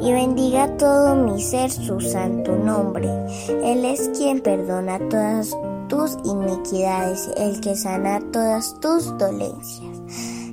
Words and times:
Y 0.00 0.12
bendiga 0.12 0.76
todo 0.76 1.14
mi 1.14 1.40
ser 1.40 1.70
su 1.70 2.00
santo 2.00 2.56
nombre. 2.56 3.08
Él 3.48 3.84
es 3.84 4.10
quien 4.16 4.40
perdona 4.40 4.98
todas 5.08 5.56
tus 5.88 6.16
iniquidades, 6.24 7.30
el 7.36 7.60
que 7.60 7.76
sana 7.76 8.20
todas 8.32 8.78
tus 8.80 9.16
dolencias. 9.18 9.98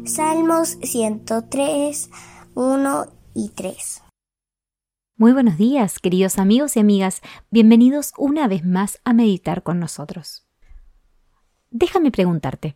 Salmos 0.05 0.77
103, 0.81 2.09
1 2.53 3.05
y 3.33 3.49
3. 3.49 4.03
Muy 5.15 5.31
buenos 5.31 5.57
días, 5.57 5.99
queridos 5.99 6.37
amigos 6.37 6.75
y 6.75 6.79
amigas. 6.79 7.21
Bienvenidos 7.49 8.13
una 8.17 8.47
vez 8.47 8.65
más 8.65 8.99
a 9.05 9.13
meditar 9.13 9.63
con 9.63 9.79
nosotros. 9.79 10.45
Déjame 11.71 12.11
preguntarte, 12.11 12.75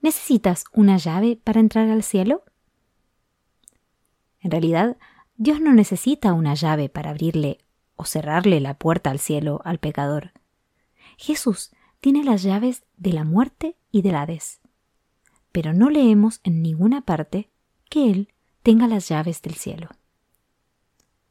¿necesitas 0.00 0.64
una 0.72 0.96
llave 0.96 1.38
para 1.42 1.60
entrar 1.60 1.88
al 1.90 2.02
cielo? 2.02 2.44
En 4.46 4.52
realidad, 4.52 4.96
Dios 5.36 5.60
no 5.60 5.72
necesita 5.72 6.32
una 6.32 6.54
llave 6.54 6.88
para 6.88 7.10
abrirle 7.10 7.58
o 7.96 8.04
cerrarle 8.04 8.60
la 8.60 8.74
puerta 8.74 9.10
al 9.10 9.18
cielo 9.18 9.60
al 9.64 9.80
pecador. 9.80 10.34
Jesús 11.16 11.72
tiene 12.00 12.22
las 12.22 12.44
llaves 12.44 12.84
de 12.96 13.12
la 13.12 13.24
muerte 13.24 13.76
y 13.90 14.02
del 14.02 14.14
Hades. 14.14 14.60
Pero 15.50 15.72
no 15.72 15.90
leemos 15.90 16.38
en 16.44 16.62
ninguna 16.62 17.00
parte 17.00 17.50
que 17.90 18.08
Él 18.08 18.32
tenga 18.62 18.86
las 18.86 19.08
llaves 19.08 19.42
del 19.42 19.54
cielo. 19.54 19.88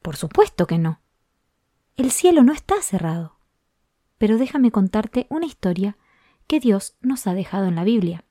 Por 0.02 0.16
supuesto 0.16 0.66
que 0.66 0.76
no. 0.76 1.00
El 1.96 2.10
cielo 2.10 2.42
no 2.42 2.52
está 2.52 2.82
cerrado. 2.82 3.38
Pero 4.18 4.36
déjame 4.36 4.70
contarte 4.70 5.26
una 5.30 5.46
historia 5.46 5.96
que 6.46 6.60
Dios 6.60 6.98
nos 7.00 7.26
ha 7.26 7.32
dejado 7.32 7.64
en 7.64 7.76
la 7.76 7.84
Biblia. 7.84 8.26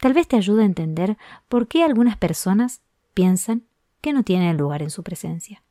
Tal 0.00 0.12
vez 0.12 0.26
te 0.26 0.34
ayude 0.34 0.64
a 0.64 0.66
entender 0.66 1.16
por 1.48 1.68
qué 1.68 1.84
algunas 1.84 2.16
personas 2.16 2.82
piensan 3.14 3.68
que 4.02 4.12
no 4.12 4.24
tienen 4.24 4.58
lugar 4.58 4.82
en 4.82 4.90
su 4.90 5.02
presencia. 5.02 5.64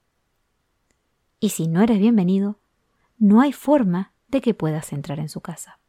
Y 1.40 1.50
si 1.50 1.68
no 1.68 1.84
eres 1.84 2.00
bienvenido, 2.00 2.60
no 3.20 3.42
hay 3.42 3.54
forma 3.54 4.14
de 4.30 4.42
que 4.42 4.56
puedas 4.56 4.94
entrar 4.94 5.20
en 5.20 5.30
su 5.30 5.42
casa. 5.42 5.80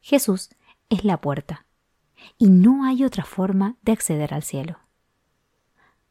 Jesús 0.00 0.50
es 0.88 1.04
la 1.04 1.20
puerta, 1.20 1.66
y 2.38 2.50
no 2.50 2.84
hay 2.84 3.04
otra 3.04 3.24
forma 3.24 3.76
de 3.82 3.92
acceder 3.92 4.34
al 4.34 4.42
cielo. 4.42 4.78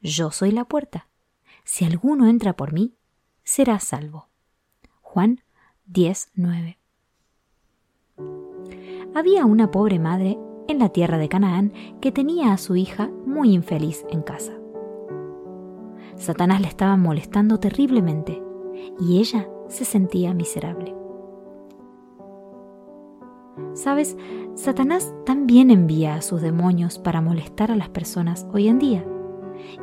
Yo 0.02 0.32
soy 0.32 0.52
la 0.52 0.66
puerta. 0.66 1.08
Si 1.64 1.86
alguno 1.86 2.28
entra 2.28 2.54
por 2.54 2.74
mí, 2.74 2.96
será 3.44 3.80
salvo. 3.80 4.30
Juan 5.02 5.44
10:9. 5.86 6.80
Había 9.14 9.46
una 9.46 9.70
pobre 9.70 10.00
madre 10.00 10.38
en 10.72 10.80
la 10.80 10.90
tierra 10.90 11.18
de 11.18 11.30
Canaán 11.30 11.74
que 12.00 12.12
tenía 12.12 12.54
a 12.54 12.58
su 12.58 12.76
hija 12.76 13.10
muy 13.26 13.54
infeliz 13.54 14.06
en 14.10 14.22
casa. 14.22 14.54
Satanás 16.16 16.62
le 16.62 16.68
estaba 16.68 16.98
molestando 16.98 17.60
terriblemente 17.60 18.42
y 19.00 19.20
ella 19.20 19.48
se 19.68 19.86
sentía 19.86 20.34
miserable. 20.34 20.96
Sabes, 23.74 24.18
Satanás 24.56 25.14
también 25.26 25.72
envía 25.72 26.16
a 26.16 26.22
sus 26.22 26.42
demonios 26.42 27.00
para 27.00 27.22
molestar 27.22 27.72
a 27.72 27.76
las 27.76 27.90
personas 27.90 28.48
hoy 28.54 28.68
en 28.68 28.80
día. 28.80 29.06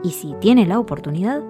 Y 0.02 0.10
si 0.10 0.34
tiene 0.40 0.66
la 0.66 0.78
oportunidad, 0.78 1.42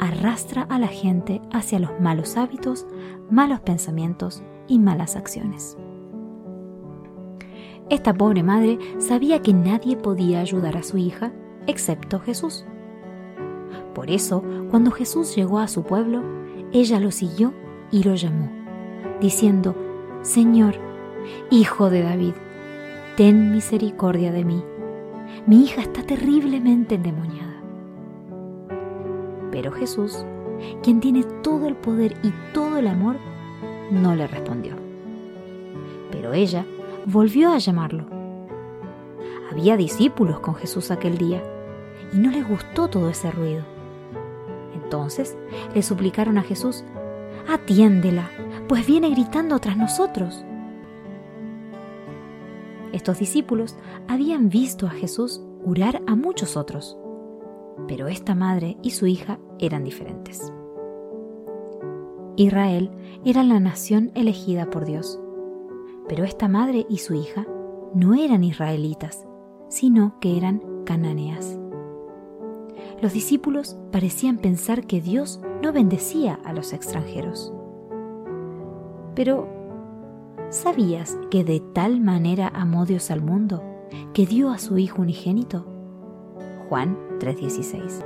arrastra 0.00 0.62
a 0.62 0.78
la 0.78 0.88
gente 0.88 1.40
hacia 1.52 1.78
los 1.78 1.90
malos 2.00 2.36
hábitos, 2.36 2.86
malos 3.30 3.60
pensamientos 3.60 4.42
y 4.66 4.78
malas 4.78 5.16
acciones. 5.16 5.76
Esta 7.90 8.14
pobre 8.14 8.42
madre 8.42 8.78
sabía 8.98 9.42
que 9.42 9.52
nadie 9.52 9.96
podía 9.96 10.40
ayudar 10.40 10.76
a 10.76 10.82
su 10.82 10.96
hija 10.96 11.32
excepto 11.66 12.20
Jesús. 12.20 12.64
Por 13.94 14.10
eso, 14.10 14.42
cuando 14.70 14.90
Jesús 14.90 15.36
llegó 15.36 15.58
a 15.58 15.68
su 15.68 15.82
pueblo, 15.82 16.22
ella 16.72 16.98
lo 16.98 17.10
siguió 17.10 17.52
y 17.90 18.02
lo 18.02 18.14
llamó, 18.14 18.50
diciendo, 19.20 19.76
Señor, 20.22 20.74
Hijo 21.50 21.88
de 21.88 22.02
David, 22.02 22.34
ten 23.16 23.52
misericordia 23.52 24.32
de 24.32 24.44
mí. 24.44 24.62
Mi 25.46 25.64
hija 25.64 25.82
está 25.82 26.02
terriblemente 26.02 26.96
endemoniada. 26.96 27.62
Pero 29.50 29.72
Jesús, 29.72 30.24
quien 30.82 31.00
tiene 31.00 31.24
todo 31.42 31.66
el 31.66 31.76
poder 31.76 32.16
y 32.22 32.32
todo 32.52 32.78
el 32.78 32.88
amor, 32.88 33.16
no 33.90 34.14
le 34.14 34.26
respondió. 34.26 34.74
Pero 36.10 36.32
ella 36.32 36.66
volvió 37.06 37.52
a 37.52 37.58
llamarlo. 37.58 38.06
Había 39.50 39.76
discípulos 39.76 40.40
con 40.40 40.54
Jesús 40.54 40.90
aquel 40.90 41.18
día 41.18 41.42
y 42.12 42.18
no 42.18 42.30
les 42.30 42.48
gustó 42.48 42.88
todo 42.88 43.10
ese 43.10 43.30
ruido. 43.30 43.64
Entonces 44.74 45.36
le 45.74 45.82
suplicaron 45.82 46.38
a 46.38 46.42
Jesús, 46.42 46.84
atiéndela, 47.48 48.30
pues 48.68 48.86
viene 48.86 49.10
gritando 49.10 49.58
tras 49.58 49.76
nosotros. 49.76 50.44
Estos 52.92 53.18
discípulos 53.18 53.76
habían 54.08 54.48
visto 54.48 54.86
a 54.86 54.90
Jesús 54.90 55.42
curar 55.64 56.00
a 56.06 56.14
muchos 56.14 56.56
otros, 56.56 56.96
pero 57.88 58.08
esta 58.08 58.34
madre 58.34 58.76
y 58.82 58.90
su 58.90 59.06
hija 59.06 59.38
eran 59.58 59.84
diferentes. 59.84 60.52
Israel 62.36 62.90
era 63.24 63.42
la 63.42 63.60
nación 63.60 64.10
elegida 64.14 64.70
por 64.70 64.84
Dios 64.84 65.20
pero 66.08 66.24
esta 66.24 66.48
madre 66.48 66.86
y 66.88 66.98
su 66.98 67.14
hija 67.14 67.46
no 67.94 68.14
eran 68.14 68.44
israelitas, 68.44 69.26
sino 69.68 70.18
que 70.20 70.36
eran 70.36 70.62
cananeas. 70.84 71.58
Los 73.00 73.12
discípulos 73.12 73.76
parecían 73.92 74.38
pensar 74.38 74.86
que 74.86 75.00
Dios 75.00 75.40
no 75.62 75.72
bendecía 75.72 76.38
a 76.44 76.52
los 76.52 76.72
extranjeros. 76.72 77.52
Pero, 79.14 79.48
¿sabías 80.50 81.18
que 81.30 81.44
de 81.44 81.60
tal 81.60 82.00
manera 82.00 82.48
amó 82.54 82.86
Dios 82.86 83.10
al 83.10 83.22
mundo 83.22 83.62
que 84.12 84.26
dio 84.26 84.50
a 84.50 84.58
su 84.58 84.78
Hijo 84.78 85.02
unigénito? 85.02 85.66
Juan 86.68 86.96
3:16. 87.20 88.04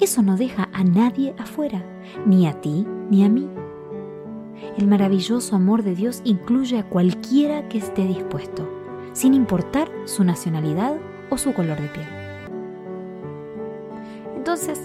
Eso 0.00 0.22
no 0.22 0.36
deja 0.36 0.68
a 0.72 0.84
nadie 0.84 1.34
afuera, 1.38 1.84
ni 2.26 2.46
a 2.46 2.60
ti 2.60 2.86
ni 3.10 3.24
a 3.24 3.28
mí. 3.28 3.48
El 4.76 4.86
maravilloso 4.86 5.56
amor 5.56 5.82
de 5.82 5.94
Dios 5.94 6.22
incluye 6.24 6.78
a 6.78 6.84
cualquiera 6.84 7.68
que 7.68 7.78
esté 7.78 8.06
dispuesto, 8.06 8.68
sin 9.12 9.34
importar 9.34 9.90
su 10.06 10.24
nacionalidad 10.24 10.96
o 11.30 11.38
su 11.38 11.52
color 11.52 11.80
de 11.80 11.88
piel. 11.88 12.06
Entonces, 14.36 14.80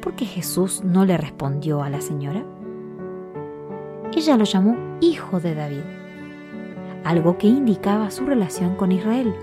¿por 0.00 0.14
qué 0.14 0.24
Jesús 0.24 0.82
no 0.84 1.04
le 1.04 1.16
respondió 1.16 1.82
a 1.82 1.90
la 1.90 2.00
señora? 2.00 2.44
Ella 4.14 4.36
lo 4.36 4.44
llamó 4.44 4.76
hijo 5.00 5.40
de 5.40 5.54
David, 5.54 5.84
algo 7.04 7.38
que 7.38 7.46
indicaba 7.46 8.10
su 8.10 8.24
relación 8.26 8.76
con 8.76 8.92
Israel, 8.92 9.34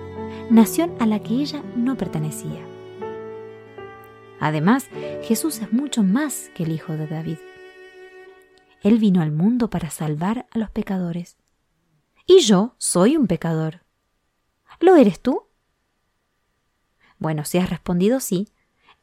nación 0.49 0.91
a 0.99 1.05
la 1.05 1.19
que 1.19 1.35
ella 1.35 1.61
no 1.75 1.95
pertenecía. 1.95 2.61
Además, 4.39 4.89
Jesús 5.23 5.61
es 5.61 5.73
mucho 5.73 6.03
más 6.03 6.51
que 6.53 6.63
el 6.63 6.71
hijo 6.71 6.93
de 6.93 7.07
David. 7.07 7.37
Él 8.83 8.99
vino 8.99 9.21
al 9.21 9.31
mundo 9.31 9.69
para 9.69 9.89
salvar 9.89 10.47
a 10.51 10.59
los 10.59 10.69
pecadores. 10.69 11.37
Y 12.25 12.41
yo 12.41 12.75
soy 12.77 13.17
un 13.17 13.27
pecador. 13.27 13.83
¿Lo 14.79 14.95
eres 14.95 15.19
tú? 15.21 15.47
Bueno, 17.19 17.45
si 17.45 17.57
has 17.57 17.69
respondido 17.69 18.19
sí, 18.19 18.49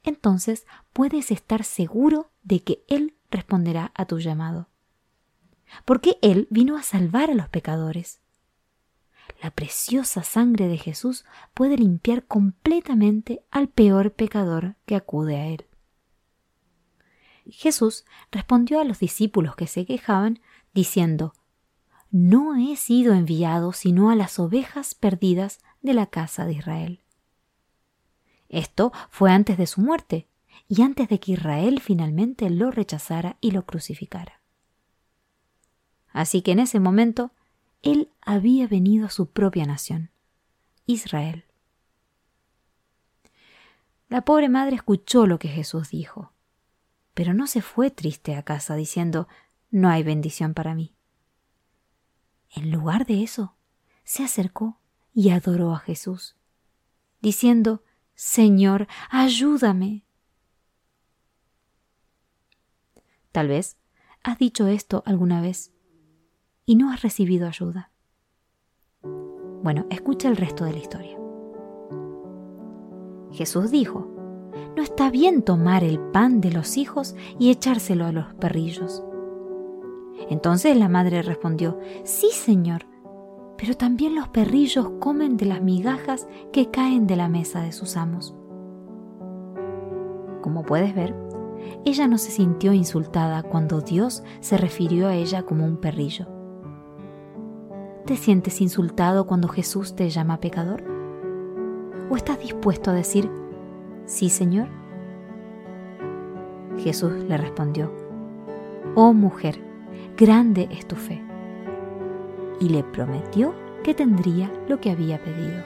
entonces 0.02 0.66
puedes 0.92 1.30
estar 1.30 1.64
seguro 1.64 2.30
de 2.42 2.62
que 2.62 2.84
Él 2.88 3.16
responderá 3.30 3.92
a 3.94 4.04
tu 4.04 4.20
llamado. 4.20 4.68
Porque 5.84 6.18
Él 6.22 6.46
vino 6.50 6.76
a 6.76 6.82
salvar 6.82 7.30
a 7.30 7.34
los 7.34 7.48
pecadores. 7.48 8.20
La 9.42 9.50
preciosa 9.50 10.22
sangre 10.22 10.68
de 10.68 10.78
Jesús 10.78 11.24
puede 11.54 11.76
limpiar 11.76 12.24
completamente 12.24 13.44
al 13.50 13.68
peor 13.68 14.12
pecador 14.12 14.76
que 14.86 14.94
acude 14.94 15.36
a 15.36 15.46
Él. 15.48 15.66
Jesús 17.46 18.04
respondió 18.30 18.80
a 18.80 18.84
los 18.84 18.98
discípulos 18.98 19.56
que 19.56 19.66
se 19.66 19.86
quejaban, 19.86 20.40
diciendo, 20.72 21.34
No 22.10 22.56
he 22.56 22.76
sido 22.76 23.14
enviado 23.14 23.72
sino 23.72 24.10
a 24.10 24.16
las 24.16 24.38
ovejas 24.38 24.94
perdidas 24.94 25.60
de 25.82 25.94
la 25.94 26.06
casa 26.06 26.46
de 26.46 26.54
Israel. 26.54 27.00
Esto 28.48 28.92
fue 29.10 29.32
antes 29.32 29.58
de 29.58 29.66
su 29.66 29.80
muerte 29.80 30.28
y 30.68 30.82
antes 30.82 31.08
de 31.08 31.20
que 31.20 31.32
Israel 31.32 31.80
finalmente 31.80 32.48
lo 32.50 32.70
rechazara 32.70 33.36
y 33.40 33.50
lo 33.50 33.66
crucificara. 33.66 34.40
Así 36.08 36.42
que 36.42 36.52
en 36.52 36.60
ese 36.60 36.78
momento 36.80 37.32
él 37.82 38.08
había 38.22 38.66
venido 38.66 39.06
a 39.06 39.10
su 39.10 39.26
propia 39.26 39.66
nación, 39.66 40.10
Israel. 40.86 41.44
La 44.08 44.24
pobre 44.24 44.48
madre 44.48 44.76
escuchó 44.76 45.26
lo 45.26 45.38
que 45.38 45.48
Jesús 45.48 45.90
dijo, 45.90 46.33
pero 47.14 47.32
no 47.32 47.46
se 47.46 47.62
fue 47.62 47.90
triste 47.90 48.34
a 48.34 48.42
casa 48.42 48.74
diciendo 48.74 49.28
no 49.70 49.88
hay 49.88 50.02
bendición 50.02 50.54
para 50.54 50.74
mí. 50.74 50.94
En 52.50 52.70
lugar 52.70 53.06
de 53.06 53.22
eso, 53.22 53.56
se 54.04 54.22
acercó 54.22 54.78
y 55.12 55.30
adoró 55.30 55.72
a 55.72 55.78
Jesús, 55.78 56.36
diciendo 57.20 57.82
Señor, 58.14 58.86
ayúdame. 59.10 60.04
Tal 63.32 63.48
vez 63.48 63.76
has 64.22 64.38
dicho 64.38 64.68
esto 64.68 65.02
alguna 65.06 65.40
vez 65.40 65.72
y 66.64 66.76
no 66.76 66.92
has 66.92 67.02
recibido 67.02 67.48
ayuda. 67.48 67.90
Bueno, 69.02 69.86
escucha 69.90 70.28
el 70.28 70.36
resto 70.36 70.64
de 70.64 70.72
la 70.72 70.78
historia. 70.78 71.18
Jesús 73.32 73.72
dijo, 73.72 74.13
no 74.76 74.82
está 74.82 75.10
bien 75.10 75.42
tomar 75.42 75.84
el 75.84 76.00
pan 76.00 76.40
de 76.40 76.50
los 76.50 76.76
hijos 76.76 77.14
y 77.38 77.50
echárselo 77.50 78.06
a 78.06 78.12
los 78.12 78.34
perrillos. 78.34 79.04
Entonces 80.30 80.76
la 80.76 80.88
madre 80.88 81.22
respondió, 81.22 81.78
sí, 82.04 82.30
Señor, 82.32 82.86
pero 83.56 83.76
también 83.76 84.14
los 84.14 84.28
perrillos 84.28 84.90
comen 85.00 85.36
de 85.36 85.46
las 85.46 85.62
migajas 85.62 86.26
que 86.52 86.70
caen 86.70 87.06
de 87.06 87.16
la 87.16 87.28
mesa 87.28 87.60
de 87.60 87.72
sus 87.72 87.96
amos. 87.96 88.34
Como 90.42 90.64
puedes 90.64 90.94
ver, 90.94 91.14
ella 91.84 92.06
no 92.06 92.18
se 92.18 92.30
sintió 92.30 92.72
insultada 92.72 93.42
cuando 93.42 93.80
Dios 93.80 94.22
se 94.40 94.56
refirió 94.56 95.08
a 95.08 95.14
ella 95.14 95.44
como 95.44 95.64
un 95.64 95.76
perrillo. 95.76 96.26
¿Te 98.06 98.16
sientes 98.16 98.60
insultado 98.60 99.26
cuando 99.26 99.48
Jesús 99.48 99.94
te 99.96 100.10
llama 100.10 100.40
pecador? 100.40 100.84
¿O 102.10 102.16
estás 102.16 102.38
dispuesto 102.38 102.90
a 102.90 102.94
decir, 102.94 103.30
sí, 104.06 104.28
Señor? 104.28 104.68
Jesús 106.78 107.12
le 107.28 107.36
respondió, 107.36 107.92
Oh 108.94 109.12
mujer, 109.12 109.60
grande 110.16 110.68
es 110.70 110.86
tu 110.86 110.96
fe. 110.96 111.22
Y 112.60 112.68
le 112.68 112.84
prometió 112.84 113.54
que 113.82 113.94
tendría 113.94 114.52
lo 114.68 114.80
que 114.80 114.90
había 114.90 115.22
pedido. 115.22 115.62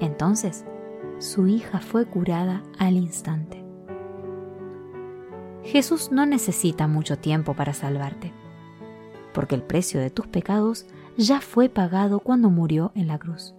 Entonces, 0.00 0.64
su 1.18 1.46
hija 1.46 1.80
fue 1.80 2.06
curada 2.06 2.62
al 2.78 2.94
instante. 2.94 3.64
Jesús 5.62 6.10
no 6.10 6.24
necesita 6.26 6.86
mucho 6.86 7.18
tiempo 7.18 7.54
para 7.54 7.74
salvarte 7.74 8.32
porque 9.32 9.54
el 9.54 9.62
precio 9.62 10.00
de 10.00 10.10
tus 10.10 10.26
pecados 10.26 10.86
ya 11.16 11.40
fue 11.40 11.68
pagado 11.68 12.20
cuando 12.20 12.50
murió 12.50 12.92
en 12.94 13.08
la 13.08 13.18
cruz. 13.18 13.54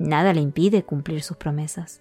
Nada 0.00 0.32
le 0.32 0.40
impide 0.40 0.82
cumplir 0.82 1.22
sus 1.22 1.36
promesas. 1.36 2.00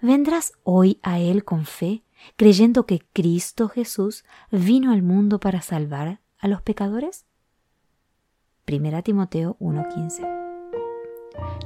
¿Vendrás 0.00 0.54
hoy 0.62 0.98
a 1.02 1.18
Él 1.18 1.44
con 1.44 1.66
fe, 1.66 2.04
creyendo 2.36 2.86
que 2.86 3.02
Cristo 3.12 3.68
Jesús 3.68 4.24
vino 4.50 4.92
al 4.92 5.02
mundo 5.02 5.40
para 5.40 5.60
salvar 5.60 6.20
a 6.38 6.48
los 6.48 6.62
pecadores? 6.62 7.26
1 8.66 9.02
Timoteo 9.02 9.58
1:15 9.60 10.26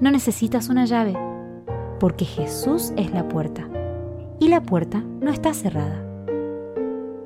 No 0.01 0.11
necesitas 0.11 0.69
una 0.69 0.85
llave, 0.85 1.17
porque 2.01 2.25
Jesús 2.25 2.93
es 2.97 3.13
la 3.13 3.29
puerta, 3.29 3.69
y 4.41 4.49
la 4.49 4.65
puerta 4.65 4.99
no 4.99 5.31
está 5.31 5.55
cerrada. 5.55 6.05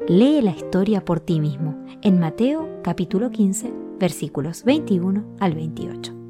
Lee 0.08 0.42
la 0.42 0.50
historia 0.50 1.02
por 1.02 1.20
ti 1.20 1.40
mismo 1.40 1.86
en 2.02 2.20
Mateo 2.20 2.82
capítulo 2.82 3.30
15 3.30 3.72
versículos 3.98 4.62
21 4.62 5.24
al 5.40 5.54
28. 5.54 6.25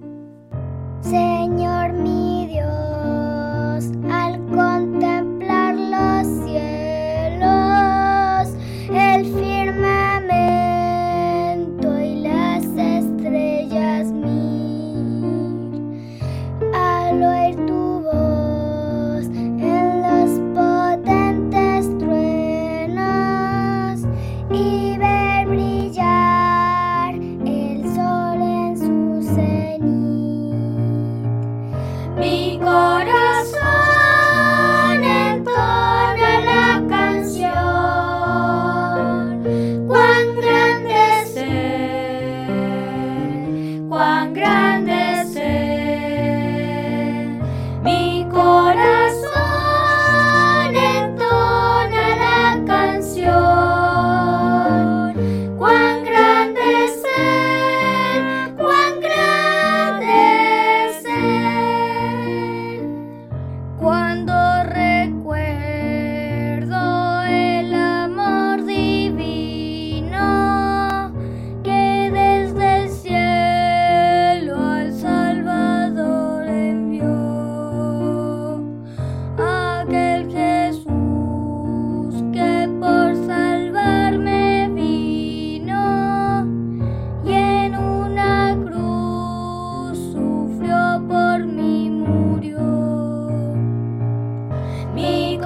Señor 1.10 1.92
mi 1.92 2.46
Dios, 2.48 2.85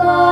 God. 0.02 0.29